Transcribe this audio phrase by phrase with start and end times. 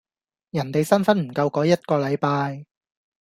[0.49, 2.65] 人哋新婚唔夠嗰一個禮拜